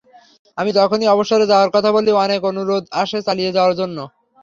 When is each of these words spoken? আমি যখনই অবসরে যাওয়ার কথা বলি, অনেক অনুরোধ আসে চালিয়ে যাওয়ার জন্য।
আমি 0.57 0.71
যখনই 0.79 1.07
অবসরে 1.07 1.45
যাওয়ার 1.51 1.69
কথা 1.75 1.89
বলি, 1.95 2.11
অনেক 2.23 2.41
অনুরোধ 2.51 2.83
আসে 3.01 3.17
চালিয়ে 3.27 3.55
যাওয়ার 3.55 3.73
জন্য। 3.79 3.97